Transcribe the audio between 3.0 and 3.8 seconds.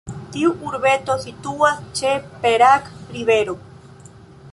Rivero.